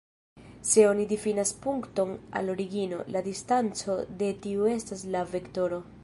[0.69, 5.83] Se oni difinas punkton al origino, la distanco de tiu estas la vektoro.